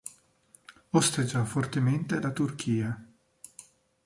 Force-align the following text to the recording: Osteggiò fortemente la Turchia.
Osteggiò 0.93 1.43
fortemente 1.43 2.19
la 2.19 2.31
Turchia. 2.31 3.05